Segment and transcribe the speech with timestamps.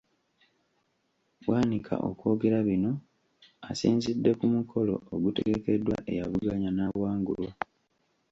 [1.45, 2.91] Bwanika okwogera bino
[3.69, 7.51] asinzidde ku mukolo ogutegekeddwa eyavuganya n’awangulwa.